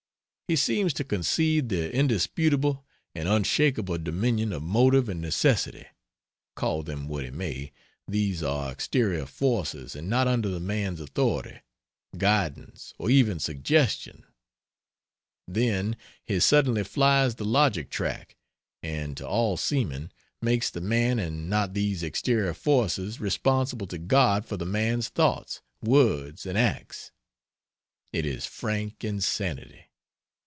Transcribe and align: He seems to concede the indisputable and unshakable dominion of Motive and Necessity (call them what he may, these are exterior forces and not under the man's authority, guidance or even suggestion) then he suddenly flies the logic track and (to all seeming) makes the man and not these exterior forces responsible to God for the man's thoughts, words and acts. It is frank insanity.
He 0.47 0.57
seems 0.57 0.91
to 0.95 1.05
concede 1.05 1.69
the 1.69 1.89
indisputable 1.95 2.83
and 3.15 3.25
unshakable 3.25 3.97
dominion 3.99 4.51
of 4.51 4.61
Motive 4.61 5.07
and 5.07 5.21
Necessity 5.21 5.85
(call 6.57 6.83
them 6.83 7.07
what 7.07 7.23
he 7.23 7.31
may, 7.31 7.71
these 8.05 8.43
are 8.43 8.69
exterior 8.69 9.25
forces 9.25 9.95
and 9.95 10.09
not 10.09 10.27
under 10.27 10.49
the 10.49 10.59
man's 10.59 10.99
authority, 10.99 11.61
guidance 12.17 12.93
or 12.97 13.09
even 13.09 13.39
suggestion) 13.39 14.25
then 15.47 15.95
he 16.25 16.37
suddenly 16.41 16.83
flies 16.83 17.35
the 17.35 17.45
logic 17.45 17.89
track 17.89 18.35
and 18.83 19.15
(to 19.15 19.25
all 19.25 19.55
seeming) 19.55 20.11
makes 20.41 20.69
the 20.69 20.81
man 20.81 21.17
and 21.17 21.49
not 21.49 21.73
these 21.73 22.03
exterior 22.03 22.53
forces 22.53 23.21
responsible 23.21 23.87
to 23.87 23.97
God 23.97 24.45
for 24.45 24.57
the 24.57 24.65
man's 24.65 25.07
thoughts, 25.07 25.61
words 25.81 26.45
and 26.45 26.57
acts. 26.57 27.11
It 28.11 28.25
is 28.25 28.45
frank 28.45 29.05
insanity. 29.05 29.85